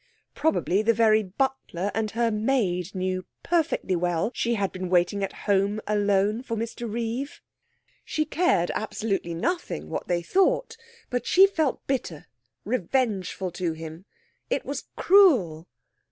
Probably 0.33 0.81
the 0.81 0.95
very 0.95 1.21
butler 1.21 1.91
and 1.93 2.09
her 2.09 2.31
maid 2.31 2.95
knew 2.95 3.23
perfectly 3.43 3.95
well 3.95 4.31
she 4.33 4.55
had 4.55 4.71
been 4.71 4.89
waiting 4.89 5.23
at 5.23 5.45
home 5.45 5.79
alone 5.85 6.41
for 6.41 6.57
Mr 6.57 6.91
Reeve. 6.91 7.39
She 8.03 8.25
cared 8.25 8.71
absolutely 8.73 9.35
nothing 9.35 9.89
what 9.91 10.07
they 10.07 10.23
thought; 10.23 10.75
but 11.11 11.27
she 11.27 11.45
felt 11.45 11.85
bitter, 11.85 12.25
revengeful 12.65 13.51
to 13.51 13.73
him. 13.73 14.05
It 14.49 14.65
was 14.65 14.85
cruel. 14.95 15.67